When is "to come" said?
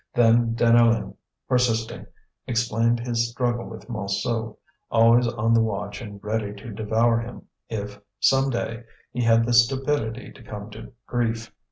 10.31-10.71